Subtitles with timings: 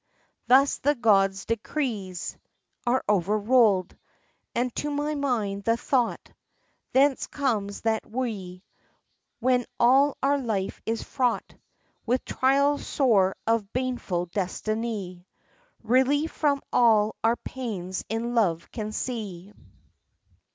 [0.47, 2.35] Thus the gods' decrees
[2.87, 3.95] Are overruled;—
[4.55, 6.33] and to my mind the thought
[6.91, 8.63] Thence comes that we,
[9.41, 11.53] when all our life is fraught
[12.07, 15.27] With trials sore of baneful destiny,
[15.83, 19.53] Relief from all our pains in love can see.